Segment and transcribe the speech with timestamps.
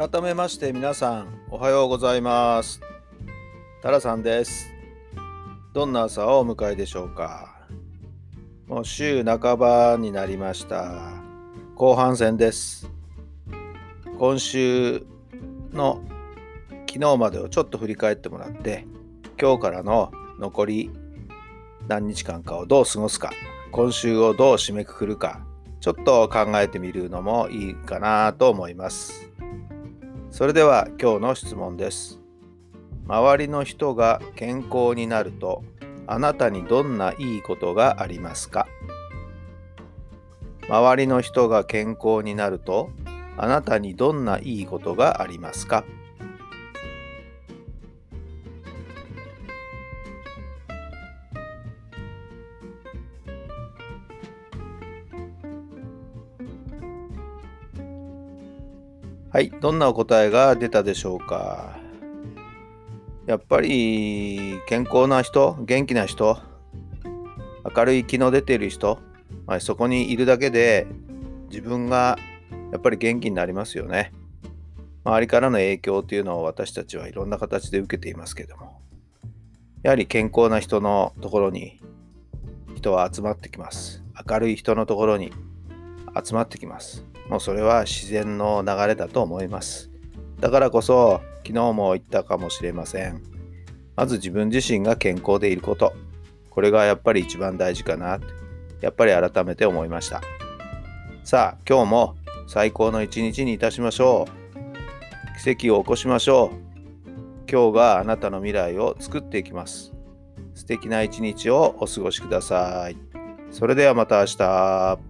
[0.00, 2.80] 改めまして皆さんおはようございます。
[3.82, 4.72] タラさんです。
[5.74, 7.68] どんな朝をお迎えでしょうか。
[8.66, 11.02] もう週半ばになりました。
[11.74, 12.90] 後半戦です。
[14.18, 15.04] 今週
[15.70, 16.00] の
[16.88, 18.86] 昨日までをちょっと振り返ってもらって
[19.38, 20.90] 今日からの残り
[21.88, 23.32] 何日間かをどう過ごすか。
[23.70, 25.44] 今週をどう締めくくるか
[25.82, 29.30] ちょっと考えてみるのもいいかなと思います。
[30.30, 32.20] それでは今日の質問です。
[33.06, 35.64] 周りの人が健康になると
[36.06, 38.68] あなたにどんないいことがありますか？
[40.68, 42.90] 周りの人が健康になると
[43.36, 45.84] あなたにどんないいことがありますか？
[59.32, 61.78] はい、どんなお答えが出たでしょうか？
[63.26, 66.36] やっぱり健康な人、元気な人、
[67.76, 68.98] 明るい気の出ている人、
[69.46, 70.88] はい、そこにいるだけで
[71.48, 72.18] 自分が
[72.72, 74.12] やっぱり元気になりますよね。
[75.04, 78.80] 周りからの影響というのを私たちはいろんな形で受けていますけども、
[79.84, 81.80] やはり健康な人のところに
[82.74, 84.02] 人は集まってきます。
[84.28, 85.32] 明るい人のところに
[86.22, 87.04] 集まってきます。
[87.28, 89.90] もうそれは自然の流れだと思います。
[90.40, 93.22] だからこそ昨日も言ったかもしれません。
[93.96, 95.92] まず自分自身が健康でいること。
[96.50, 98.26] これがやっぱり一番大事かなって
[98.80, 100.20] やっぱり改めて思いました。
[101.22, 104.40] さあ今日も最高の一日にいたしましょう。
[105.42, 106.70] 奇跡を起こしましょう。
[107.50, 109.92] 今日があなたの未来を作っていきます。
[110.54, 112.96] 素敵な一日をお過ごしください。
[113.50, 115.09] それではまた明日。